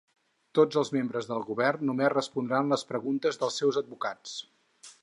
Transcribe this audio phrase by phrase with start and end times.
[0.59, 4.37] Tots els membres del govern només respondran les preguntes dels seus advocats.